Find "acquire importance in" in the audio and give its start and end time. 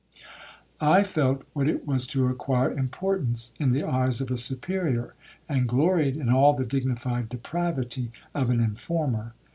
2.25-3.71